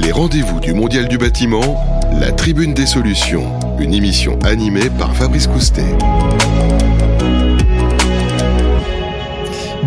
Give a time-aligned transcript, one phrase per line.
[0.00, 1.76] Les rendez-vous du Mondial du bâtiment,
[2.20, 5.82] la Tribune des solutions, une émission animée par Fabrice Coustet.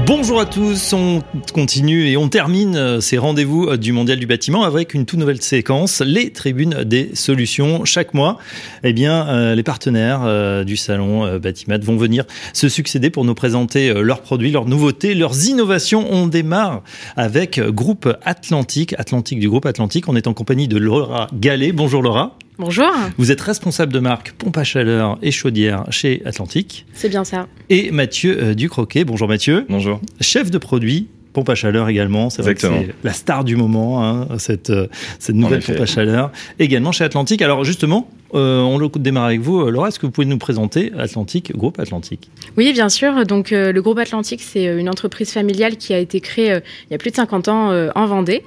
[0.06, 1.22] Bonjour à tous, on
[1.54, 5.20] continue et on termine euh, ces rendez-vous euh, du Mondial du bâtiment avec une toute
[5.20, 7.86] nouvelle séquence, les tribunes des solutions.
[7.86, 8.40] Chaque mois,
[8.84, 13.94] eh bien, euh, les partenaires du salon Batimat vont venir se succéder pour nous présenter
[13.94, 16.06] leurs produits, leurs nouveautés, leurs innovations.
[16.10, 16.82] On démarre
[17.16, 20.08] avec Groupe Atlantique, Atlantique du Groupe Atlantique.
[20.08, 21.72] On est en compagnie de Laura Gallet.
[21.72, 22.38] Bonjour Laura.
[22.58, 22.92] Bonjour.
[23.18, 26.86] Vous êtes responsable de marque pompe à chaleur et chaudière chez Atlantique.
[26.94, 27.48] C'est bien ça.
[27.70, 29.06] Et Mathieu euh, Ducroquet.
[29.06, 29.66] Bonjour Mathieu.
[29.70, 30.02] Bonjour.
[30.20, 32.30] Chef de produit pompe à chaleur également.
[32.30, 34.88] C'est vrai que c'est la star du moment, hein, cette, euh,
[35.18, 36.32] cette nouvelle pompe à chaleur.
[36.60, 37.42] Également chez Atlantique.
[37.42, 39.70] Alors justement, euh, on le démarre avec vous.
[39.70, 43.26] Laura, est-ce que vous pouvez nous présenter Atlantique, Groupe Atlantique Oui, bien sûr.
[43.26, 46.96] Donc, euh, le Groupe Atlantique, c'est une entreprise familiale qui a été créée il y
[46.96, 48.44] a plus de 50 ans en Vendée.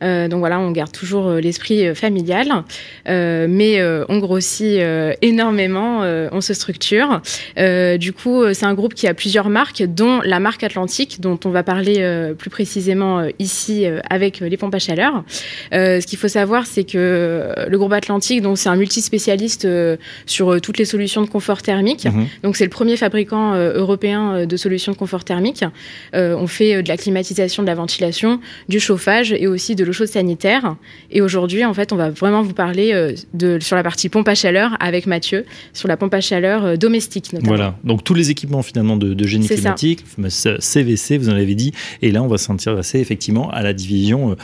[0.00, 2.64] donc voilà, on garde toujours l'esprit familial,
[3.06, 4.80] mais on grossit
[5.22, 6.00] énormément,
[6.32, 7.20] on se structure.
[7.56, 11.50] du coup, c'est un groupe qui a plusieurs marques, dont la marque Atlantique, dont on
[11.50, 15.24] va parler plus précisément ici avec les pompes à chaleur.
[15.72, 19.96] ce qu'il faut savoir, c'est que le Groupe Atlantique, donc c'est un multispécialiste spécialiste euh,
[20.26, 22.06] sur euh, toutes les solutions de confort thermique.
[22.06, 22.26] Mhm.
[22.42, 25.64] Donc c'est le premier fabricant euh, européen de solutions de confort thermique.
[26.14, 30.08] on fait de la climatisation, de la ventilation, du chauffage et aussi de l'eau chaude
[30.08, 30.76] sanitaire.
[31.10, 34.34] Et aujourd'hui, en fait, on va vraiment vous parler de, sur la partie pompe à
[34.34, 37.48] chaleur avec Mathieu, sur la pompe à chaleur domestique notamment.
[37.48, 40.04] Voilà, donc tous les équipements finalement de, génie climatique,
[40.58, 44.36] CVC, vous en avez dit, et là on va s'intéresser effectivement à la division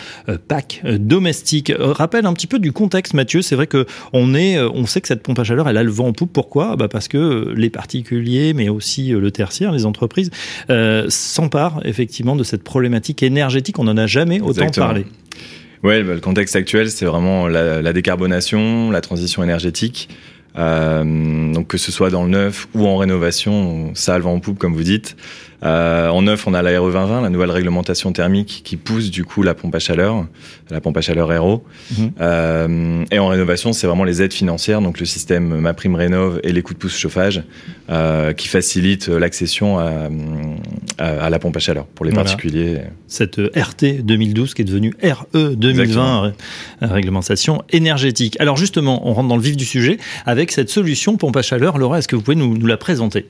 [0.49, 1.73] PAC domestique.
[1.79, 5.09] rappel un petit peu du contexte Mathieu, c'est vrai que on est on sait que
[5.09, 6.33] cette pompe à chaleur, elle a le vent en poupe.
[6.33, 6.77] Pourquoi?
[6.77, 10.31] Bah Parce que euh, les particuliers, mais aussi euh, le tertiaire, les entreprises,
[10.71, 13.79] euh, s'emparent effectivement de cette problématique énergétique.
[13.79, 15.07] On n'en a jamais autant parlé.
[15.83, 20.09] Oui, bah, le contexte actuel, c'est vraiment la, décarbonation, la transition énergétique.
[20.57, 24.41] donc que ce soit dans le neuf ou en rénovation, ça a le vent en
[24.41, 25.17] poupe, comme vous dites.
[25.65, 29.25] Euh, en neuf, on a la RE 2020, la nouvelle réglementation thermique qui pousse du
[29.25, 30.27] coup la pompe à chaleur,
[30.71, 31.65] la pompe à chaleur RO.
[31.97, 32.13] Mhm.
[32.21, 36.41] Euh, et en rénovation, c'est vraiment les aides financières, donc le système Ma Prime Rénov
[36.43, 37.43] et les coups de pouce chauffage,
[37.91, 40.09] euh, qui facilitent l'accession à,
[40.99, 42.81] à, la pompe à chaleur pour les particuliers.
[43.09, 46.35] Cette RT 2012 qui est devenue RE 2020,
[46.83, 48.37] réglementation énergétique.
[48.39, 51.79] Alors justement, on rentre dans le vif du sujet avec cette solution pompe à chaleur.
[51.79, 53.27] Laura, est-ce que vous pouvez nous, nous la présenter?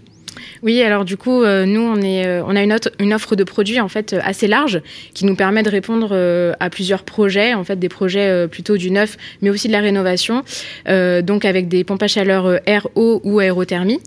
[0.65, 3.45] Oui, alors du coup, euh, nous, on, est, euh, on a une, une, offre de
[3.45, 4.81] produits en fait assez large
[5.13, 8.91] qui nous permet de répondre euh, à plusieurs projets, en fait des projets plutôt du
[8.91, 10.43] neuf, mais aussi de la rénovation,
[10.87, 14.01] donc avec des pompes à chaleur RO ou aérothermie.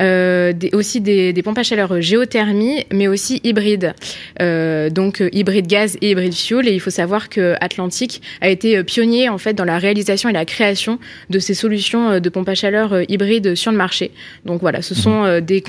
[0.00, 3.94] Euh, des, aussi des, des, pompes à chaleur géothermie, mais aussi hybrides.
[4.40, 6.68] Euh, donc euh, hybride gaz et hybride fuel.
[6.68, 10.32] Et il faut savoir que Atlantique a été pionnier en fait dans la réalisation et
[10.32, 10.98] la création
[11.30, 14.10] de ces solutions de pompes à chaleur hybrides sur le marché.
[14.44, 15.40] Donc voilà, ce sont mhm.
[15.40, 15.60] des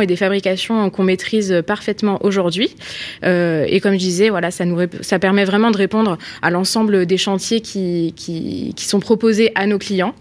[0.00, 2.74] et des fabrications qu'on maîtrise parfaitement aujourd'hui.
[3.22, 7.16] et comme je disais, voilà, ça nous ça permet vraiment de répondre à l'ensemble des
[7.16, 10.14] chantiers qui, qui, sont proposés à nos clients.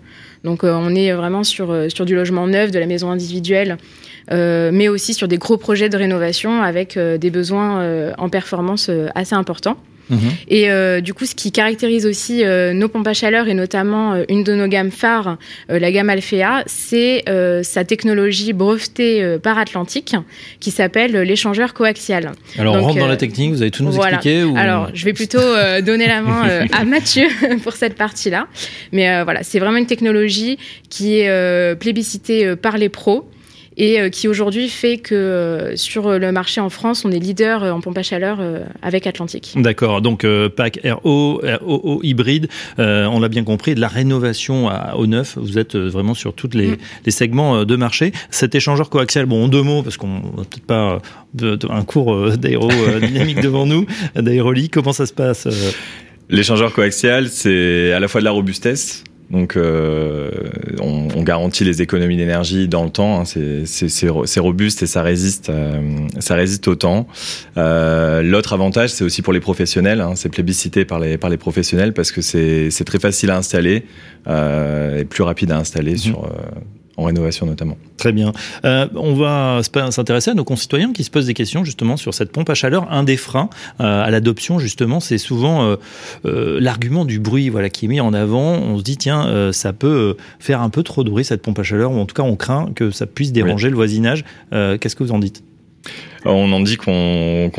[0.43, 3.77] Donc euh, on est vraiment sur, euh, sur du logement neuf, de la maison individuelle,
[4.31, 9.35] euh, mais aussi sur des gros projets de rénovation avec des besoins en performance assez
[9.35, 9.77] importants.
[10.09, 10.31] Mhm.
[10.47, 14.13] Et euh, du coup, ce qui caractérise aussi euh, nos pompes à chaleur et notamment
[14.13, 15.37] euh, une de nos gammes phares,
[15.69, 17.23] la gamme Alphea, c'est
[17.63, 20.15] sa technologie brevetée par Atlantique
[20.59, 22.31] qui s'appelle l'échangeur coaxial.
[22.57, 25.39] Alors on rentre dans la technique, vous allez tout nous expliquer Alors je vais plutôt
[25.85, 27.27] donner la main à Mathieu
[27.63, 28.47] pour cette partie-là.
[28.91, 30.57] Mais voilà, c'est vraiment une technologie
[30.89, 33.29] qui est plébiscitée par les pros
[33.77, 37.63] et euh, qui aujourd'hui fait que euh, sur le marché en France, on est leader
[37.63, 38.39] euh, en pompe à chaleur
[38.81, 39.53] avec Atlantique.
[39.55, 45.05] D'accord, donc PAC RO, RO hybride, on l'a bien compris, de la rénovation à, au
[45.05, 46.77] neuf, vous êtes vraiment sur tous les, mm.
[47.05, 48.11] les, segments de marché.
[48.31, 50.99] Cet échangeur coaxial, bon en deux mots, parce qu'on n'a peut-être pas
[51.69, 53.85] un cours d'aérodynamique devant nous,
[54.15, 55.47] d'aérolie, comment ça se passe
[56.29, 60.31] L'échangeur coaxial, c'est à la fois de la robustesse, donc, euh,
[60.79, 63.21] on, on, garantit les économies d'énergie dans le temps.
[63.21, 63.23] Hein.
[63.25, 65.81] C'est robuste et ça résiste, euh,
[66.19, 67.07] ça résiste au temps.
[67.57, 69.99] Euh, L'autre avantage, c'est aussi pour les professionnels.
[69.99, 70.13] Hein.
[70.15, 73.83] C'est plébiscité par les par les professionnels parce que c'est très facile à installer
[74.27, 75.97] euh, et plus rapide à installer mmh.
[75.97, 76.29] sur
[76.97, 77.77] en rénovation notamment.
[77.97, 78.31] Très bien.
[78.65, 82.31] Euh, on va s'intéresser à nos concitoyens qui se posent des questions justement sur cette
[82.31, 82.91] pompe à chaleur.
[82.91, 83.49] Un des freins
[83.79, 85.77] euh, à l'adoption justement, c'est souvent
[86.25, 88.53] euh, l'argument du bruit voilà, qui est mis en avant.
[88.53, 91.63] On se dit tiens, ça peut faire un peu trop de bruit cette pompe à
[91.63, 94.23] chaleur, ou en tout cas on craint que ça puisse déranger le voisinage.
[94.51, 95.43] Qu'est-ce que vous en dites?
[96.25, 97.49] On en dit qu'on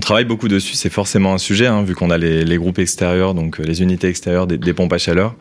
[0.00, 0.74] travaille beaucoup dessus.
[0.74, 4.08] C'est forcément un sujet, hein, vu qu'on a les, groupes extérieurs, donc euh, les unités
[4.08, 5.34] extérieures des, pompes à chaleur.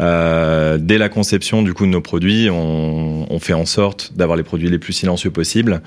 [0.00, 4.42] Euh, dès la conception du coup de nos produits, on, fait en sorte d'avoir les
[4.42, 5.82] produits les plus silencieux possibles.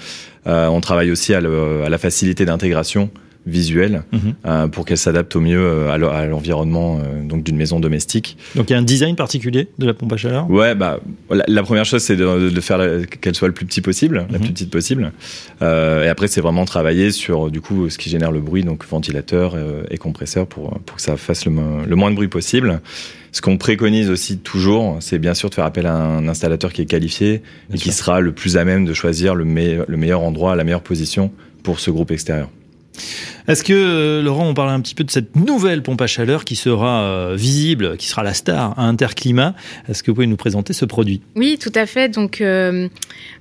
[0.45, 3.09] Euh, on travaille aussi à, à la facilité d'intégration
[3.47, 4.33] visuelle mhm.
[4.45, 8.37] euh, pour qu'elle s'adapte au mieux euh, à l'environnement euh, donc d'une maison domestique.
[8.55, 10.49] Donc il y a un design particulier de la pompe à chaleur?
[10.49, 10.99] Ouais, bah
[11.29, 12.79] la, première chose c'est de, de, faire
[13.21, 14.43] qu'elle soit le plus petit possible, la mhm.
[14.43, 15.11] plus petite possible.
[15.61, 19.55] et après c'est vraiment travailler sur du coup ce qui génère le bruit, donc ventilateur
[19.89, 21.53] et compresseur pour pour que ça fasse le,
[21.87, 22.81] le moins de bruit possible.
[23.31, 26.81] Ce qu'on préconise aussi toujours, c'est bien sûr de faire appel à un installateur qui
[26.81, 27.41] est qualifié
[27.73, 30.81] et qui sera le plus à même de choisir le, le meilleur endroit, la meilleure
[30.81, 32.49] position pour ce groupe extérieur.
[33.47, 36.43] Est-ce que, euh, Laurent, on parle un petit peu de cette nouvelle pompe à chaleur
[36.43, 39.55] qui sera euh, visible, qui sera la star à Interclimat
[39.87, 41.21] Est-ce que vous pouvez nous présenter ce produit?
[41.37, 42.09] Oui, tout à fait.
[42.09, 42.89] Donc, euh,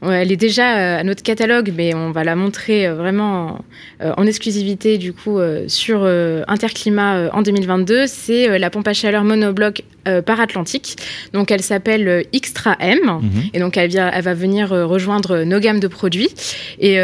[0.03, 3.65] elle est déjà à notre catalogue, mais on va la montrer vraiment
[4.01, 8.07] en, exclusivité, du coup, sur Interclimat en 2022.
[8.07, 9.83] C'est la pompe à chaleur monobloc
[10.25, 10.97] par Atlantique.
[11.33, 12.99] Donc, elle s'appelle Xtra M.
[13.05, 13.31] Mhm.
[13.55, 16.31] Et donc, elle, vient, elle va venir rejoindre nos gammes de produits.
[16.79, 16.95] Et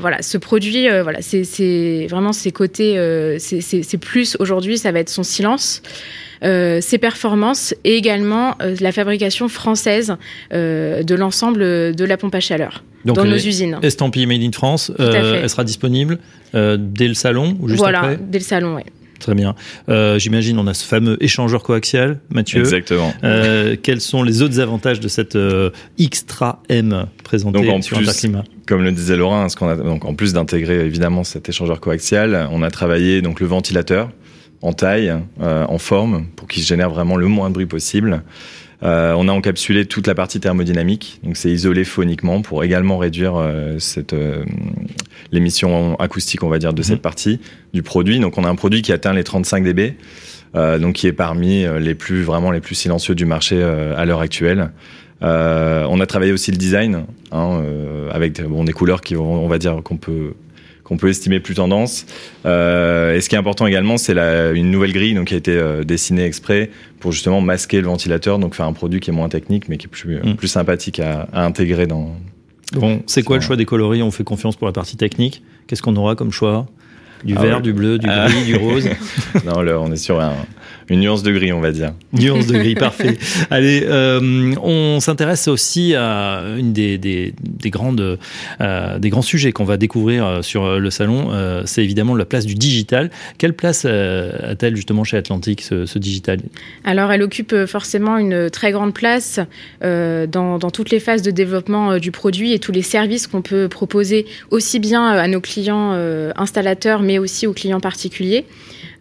[0.00, 5.08] voilà, ce produit, voilà, c'est vraiment ses côtés, euh, c'est plus aujourd'hui, ça va être
[5.08, 5.82] son silence.
[6.44, 10.14] Euh, ses performances et également euh, la fabrication française
[10.52, 13.80] de l'ensemble de la pompe à chaleur dans nos usines.
[13.82, 16.18] Estampillée Made in France, elle sera disponible
[16.54, 18.82] dès le salon ou juste voilà, dès le salon, oui.
[19.18, 19.54] Très bien.
[20.18, 22.60] J'imagine on a ce fameux échangeur coaxial, Mathieu.
[22.60, 23.12] Exactement.
[23.82, 25.38] quels sont les autres avantages de cette
[26.00, 28.26] Xtra M présentée Donc en sur plus,
[28.66, 32.48] comme le disait Laurent, ce qu'on a, donc en plus d'intégrer évidemment cet échangeur coaxial,
[32.52, 34.10] on a travaillé donc le ventilateur
[34.62, 38.22] en taille, euh, en forme, pour qu'il génère vraiment le moins de bruit possible.
[38.82, 43.34] Euh, on a encapsulé toute la partie thermodynamique, donc c'est isolé phoniquement pour également réduire
[43.36, 44.14] euh, cette
[45.32, 47.02] l'émission acoustique, on va dire, de cette mhm.
[47.02, 47.40] partie
[47.72, 48.20] du produit.
[48.20, 49.94] Donc on a un produit qui atteint les 35 dB,
[50.54, 54.70] donc qui est parmi les plus vraiment les plus silencieux du marché à l'heure actuelle.
[55.22, 59.48] Euh, on a travaillé aussi le design, hein, euh, avec bon, des couleurs qui, on
[59.48, 60.34] va dire, qu'on peut
[60.84, 62.06] qu'on peut estimer plus tendance.
[62.46, 64.16] Euh, et ce qui est important également, c'est
[64.54, 68.54] une nouvelle grille donc, qui a été dessinée exprès pour justement masquer le ventilateur, donc
[68.54, 70.36] faire un produit qui est moins technique, mais qui est plus, mm.
[70.36, 72.16] plus sympathique à, à, intégrer dans.
[72.72, 75.42] Bon, c'est quoi le choix des coloris On fait confiance pour la partie technique.
[75.66, 76.66] Qu'est-ce qu'on aura comme choix?
[77.24, 78.88] Du ah vert, du bleu, du gris, du rose?
[79.44, 80.34] Non, là, on est sur un,
[80.90, 81.92] une nuance de gris, on va dire.
[82.12, 83.18] Nuance de gris, parfait.
[83.50, 88.18] Allez, euh, on s'intéresse aussi à une des, des, des grandes,
[88.60, 91.28] euh, des grands sujets qu'on va découvrir euh, sur le salon.
[91.30, 93.10] Euh, c'est évidemment la place du digital.
[93.36, 96.40] Quelle place euh, a-t-elle justement chez Atlantique, ce, ce, digital?
[96.84, 99.40] Alors, elle occupe forcément une très grande place
[99.80, 103.68] dans, dans, toutes les phases de développement du produit et tous les services qu'on peut
[103.68, 105.92] proposer aussi bien à nos clients
[106.36, 108.44] installateurs, mais aussi aux clients particuliers.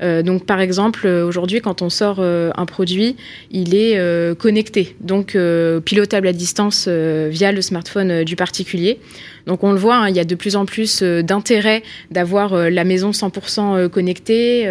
[0.01, 3.15] Euh, donc, par exemple, aujourd'hui, quand on sort euh, un produit,
[3.51, 5.37] il est euh, connecté, donc
[5.85, 8.99] pilotable à distance via le smartphone du particulier.
[9.45, 12.83] Donc on le voit, hein, il y a de plus en plus d'intérêt d'avoir la
[12.83, 14.63] maison 100% connectée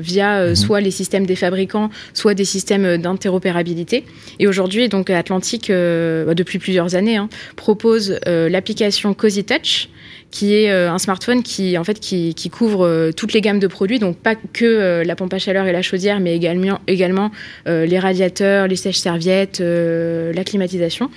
[0.00, 0.54] via mhm.
[0.54, 4.04] soit les systèmes des fabricants, soit des systèmes d'interopérabilité.
[4.38, 9.88] Et aujourd'hui, donc Atlantique, bah, depuis plusieurs années, hein, propose l'application Cozy Touch
[10.34, 13.68] qui est euh, un smartphone qui en fait qui, couvre euh, toutes les gammes de
[13.68, 17.30] produits, donc pas que euh, la pompe à chaleur et la chaudière, mais également également
[17.66, 21.08] les radiateurs, les sèches-serviettes, la climatisation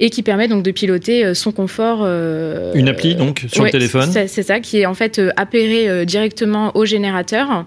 [0.00, 2.00] et qui permet donc de piloter euh, son confort.
[2.02, 4.10] Euh, une appli donc sur le téléphone.
[4.12, 7.64] C'est ça qui est en fait euh, appairé directement au générateur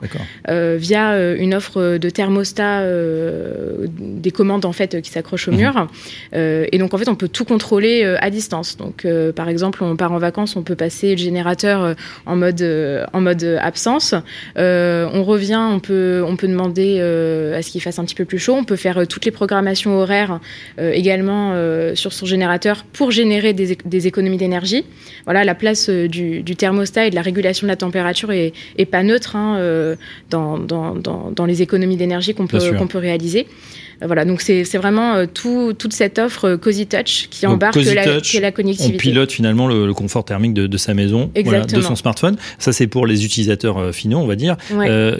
[0.47, 2.83] via une offre de thermostat,
[3.87, 5.57] des commandes en fait qui s'accrochent au mhm.
[5.57, 5.87] mur.
[6.33, 8.77] et donc en fait on peut tout contrôler à distance.
[8.77, 11.95] Donc par exemple on part en vacances, on peut passer le générateur
[12.25, 12.63] en mode
[13.13, 14.13] en mode absence.
[14.55, 18.39] on revient, on peut on peut demander à ce qu'il fasse un petit peu plus
[18.39, 18.55] chaud.
[18.55, 20.39] On peut faire toutes les programmations horaires
[20.77, 21.55] également
[21.95, 24.85] sur son générateur pour générer des, économies d'énergie.
[25.25, 28.53] Voilà, la place euh, du, thermostat et de la régulation de la température est,
[28.89, 29.95] pas neutre hein, euh,
[30.29, 33.47] dans, dans, les économies d'énergie qu'on peut, qu'on peut réaliser.
[34.01, 38.05] Euh, voilà, donc c'est vraiment tout, toute cette offre Cozy Touch qui embarque la,
[38.39, 38.95] la, connectivité.
[38.95, 42.37] On pilote finalement le, confort thermique de, sa maison, de son smartphone.
[42.59, 44.57] Ça, c'est pour les utilisateurs finaux, on va dire.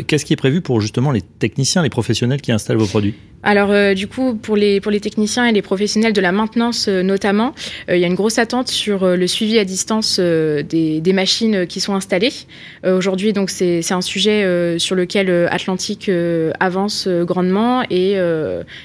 [0.08, 3.16] Qu'est-ce qui est prévu pour justement les techniciens, les professionnels qui installent vos produits?
[3.44, 7.54] Alors du coup, pour les, pour les techniciens et les professionnels de la maintenance notamment,
[7.90, 11.80] il y a une grosse attente sur le suivi à distance des, des, machines qui
[11.80, 12.34] sont installées.
[12.86, 16.10] Aujourd'hui, donc c'est un sujet sur lequel Atlantique
[16.60, 18.18] avance grandement et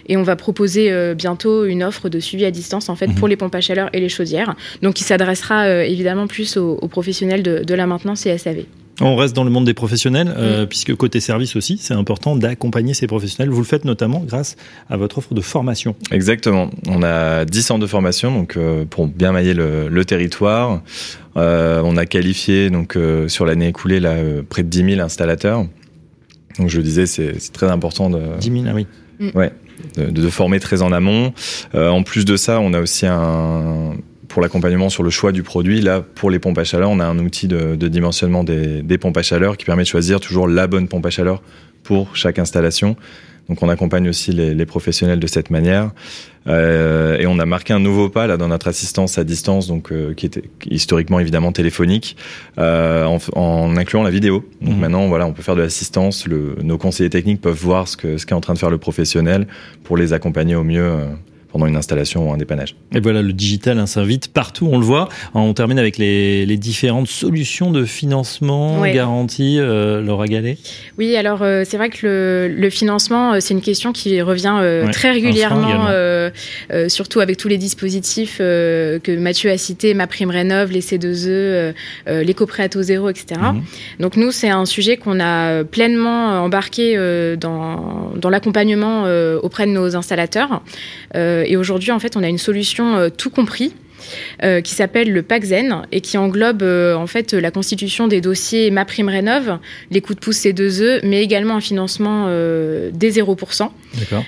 [0.07, 3.31] et on va proposer bientôt une offre de suivi à distance en fait pour mhm.
[3.31, 4.55] les pompes à chaleur et les chaudières.
[4.83, 8.65] Donc, qui s'adressera évidemment plus aux, professionnels de, de la maintenance et SAV.
[9.01, 10.67] On reste dans le monde des professionnels, euh, mm.
[10.67, 13.51] puisque côté service aussi, c'est important d'accompagner ces professionnels.
[13.51, 14.57] Vous le faites notamment grâce
[14.89, 15.95] à votre offre de formation.
[16.11, 16.71] Exactement.
[16.89, 20.83] On a 10 centres de formation donc euh, pour bien mailler le, territoire.
[21.37, 22.97] Euh, on a qualifié donc
[23.29, 24.15] sur l'année écoulée là,
[24.49, 25.67] près de 10 000 installateurs.
[26.59, 28.21] Donc je le disais, c'est très important de.
[28.41, 28.87] 10 000, ah oui.
[29.19, 29.31] Mm.
[29.35, 29.53] Ouais,
[29.97, 31.33] de, de, former très en amont.
[31.75, 33.95] en plus de ça, on a aussi un
[34.37, 37.07] pour l'accompagnement sur le choix du produit, là, pour les pompes à chaleur, on a
[37.07, 40.89] un outil de, dimensionnement des, pompes à chaleur qui permet de choisir toujours la bonne
[40.89, 41.41] pompe à chaleur
[41.83, 42.97] pour chaque installation.
[43.49, 45.91] Donc on accompagne aussi les, professionnels de cette manière.
[46.49, 49.91] Euh, et on a marqué un nouveau pas là dans notre assistance à distance, donc
[49.91, 52.19] euh, qui était historiquement évidemment téléphonique,
[52.59, 54.45] euh, en, incluant la vidéo.
[54.61, 54.81] Donc mmh.
[54.81, 56.29] maintenant, voilà, on peut faire de l'assistance.
[56.29, 59.47] Nos conseillers techniques peuvent voir ce que ce qu'est en train de faire le professionnel
[59.83, 60.93] pour les accompagner au mieux
[61.57, 62.77] pendant une installation ou un dépannage.
[62.95, 65.09] Et voilà, le digital hein, s'invite partout, on le voit.
[65.33, 70.59] On termine avec les, différentes solutions de financement garanties, euh, Laura Gallet.
[70.99, 74.61] Oui, alors euh, c'est vrai que le, financement, euh, c'est une question qui revient
[74.93, 75.89] très régulièrement,
[76.89, 81.73] surtout avec tous les dispositifs que Mathieu a cités, ma prime rénov, les C2E,
[82.07, 83.41] l'éco-prêt à taux zéro, etc.
[83.41, 83.63] Mhm.
[84.01, 86.97] Donc nous, c'est un sujet qu'on a pleinement embarqué
[87.41, 89.05] dans, dans l'accompagnement
[89.43, 90.61] auprès de nos installateurs.
[91.47, 93.73] Et aujourd'hui, en fait, on a une solution euh, tout compris
[94.43, 98.71] euh, qui s'appelle le PACZEN et qui englobe euh, en fait la constitution des dossiers
[98.71, 99.59] Ma Prime Rénov,
[99.91, 103.71] les coups de pouce C2E, mais également un financement euh, des 0%.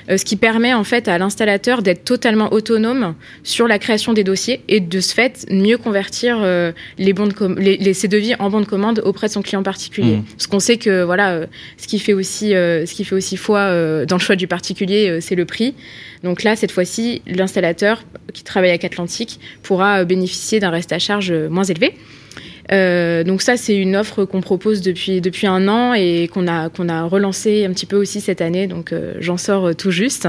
[0.09, 4.63] ce qui permet en fait à l'installateur d'être totalement autonome sur la création des dossiers
[4.69, 6.39] et de ce fait mieux convertir
[6.99, 10.17] les, bons de les, ces devis en bons de commande auprès de son client particulier.
[10.17, 10.25] Mmh.
[10.37, 11.41] Parce qu'on sait que voilà,
[11.77, 15.35] ce qui fait aussi, ce qui fait aussi foi dans le choix du particulier, c'est
[15.35, 15.75] le prix.
[16.23, 21.33] Donc là, cette fois-ci, l'installateur qui travaille avec Atlantique pourra bénéficier d'un reste à charge
[21.33, 21.95] moins élevé.
[22.73, 26.89] Euh, donc ça, c'est une offre qu'on propose depuis, un an et qu'on a, qu'on
[26.89, 30.29] a relancé un petit peu aussi cette année, donc euh, j'en sors tout juste.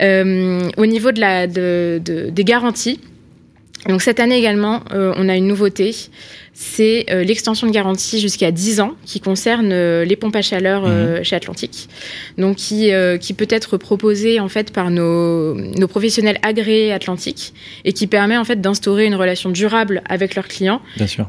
[0.00, 3.00] Euh, au niveau des garanties,
[3.98, 5.94] cette année également, on a une nouveauté
[6.58, 10.84] c'est euh, l'extension de garantie jusqu'à 10 ans qui concerne euh, les pompes à chaleur
[10.86, 11.24] euh, mhm.
[11.24, 11.90] chez Atlantique.
[12.38, 17.52] Donc qui, qui peut être proposée en fait par nos, nos professionnels agréés Atlantique
[17.84, 20.80] et qui permet en fait d'instaurer une relation durable avec leurs clients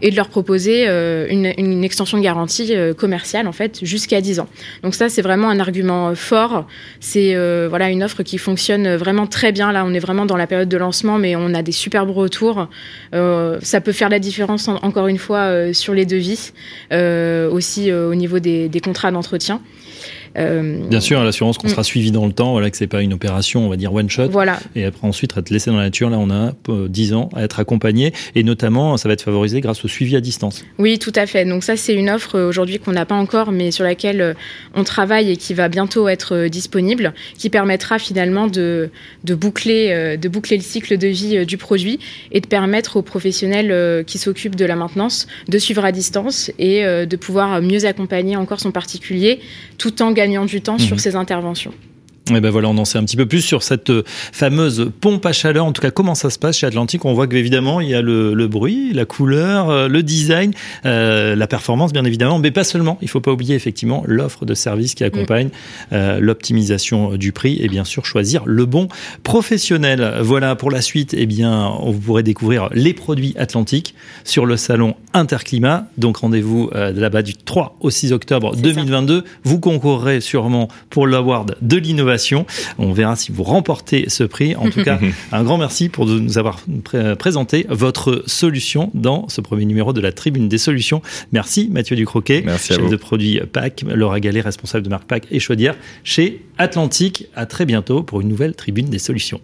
[0.02, 4.48] et de leur proposer une, une, extension de garantie commerciale en fait jusqu'à 10 ans.
[4.84, 6.68] Donc ça c'est vraiment un argument fort.
[7.00, 7.36] C'est
[7.68, 9.72] voilà une offre qui fonctionne vraiment très bien.
[9.72, 12.68] Là on est vraiment dans la période de lancement mais on a des superbes retours.
[13.12, 16.54] ça peut faire la différence encore une fois euh, sur les devis,
[16.92, 19.62] euh, aussi euh, au niveau des contrats d'entretien.
[20.38, 21.72] Euh, Bien sûr, l'assurance qu'on mm.
[21.72, 24.10] sera suivi dans le temps, voilà, que c'est pas une opération, on va dire one
[24.10, 24.30] shot.
[24.30, 24.60] Voilà.
[24.76, 26.10] Et après ensuite être laissé dans la nature.
[26.10, 26.54] Là, on a
[26.88, 30.22] 10 ans à être accompagné et notamment, ça va être favorisé grâce au suivi à
[30.22, 30.64] distance.
[30.78, 31.46] Oui, tout à fait.
[31.46, 34.34] Donc ça, c'est une offre euh, aujourd'hui qu'on n'a pas encore, mais sur laquelle euh,
[34.76, 38.90] on travaille et qui va bientôt être disponible, qui permettra finalement de,
[39.24, 42.00] de boucler, de boucler le cycle de vie du produit
[42.32, 46.84] et de permettre aux professionnels qui s'occupent de la maintenance de suivre à distance et
[46.84, 49.40] de pouvoir mieux accompagner encore son particulier
[49.78, 51.18] tout en gagnant du temps sur ces mhm.
[51.18, 51.74] interventions.
[52.36, 55.26] Et ben voilà, on en sait un petit peu plus sur cette euh, fameuse pompe
[55.26, 55.66] à chaleur.
[55.66, 57.06] En tout cas, comment ça se passe chez Atlantique?
[57.06, 60.52] On voit qu'évidemment, il y a le, bruit, la couleur, euh, le design,
[60.86, 62.98] euh, la performance, bien évidemment, mais pas seulement.
[63.02, 65.50] Il faut pas oublier effectivement l'offre de service qui accompagne
[65.92, 66.18] mm.
[66.20, 68.88] l'optimisation du prix et bien sûr choisir le bon
[69.24, 70.16] professionnel.
[70.22, 71.14] Voilà pour la suite.
[71.18, 75.88] Eh bien, vous pourrez découvrir les produits Atlantique sur le salon Interclimat.
[75.98, 79.24] Donc rendez-vous là-bas du 3 au 6 octobre 2022.
[79.44, 82.17] Vous concourrez sûrement pour l'award de l'innovation
[82.78, 84.56] on verra si vous remportez ce prix.
[84.56, 85.00] En tout cas,
[85.32, 86.60] un grand merci pour nous avoir
[87.18, 91.02] présenté votre solution dans ce premier numéro de la Tribune des Solutions.
[91.32, 95.76] Merci Mathieu Ducroquet, chef de produit PAC, Laura Gallet, responsable de marque PAC et Chaudière
[96.04, 97.28] chez Atlantique.
[97.36, 99.42] À très bientôt pour une nouvelle Tribune des Solutions.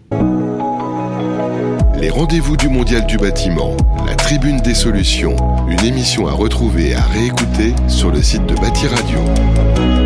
[2.00, 5.38] Les rendez-vous du Mondial du bâtiment, la Tribune des Solutions,
[5.70, 10.02] une émission à retrouver et à réécouter sur le site de Bâti Radio.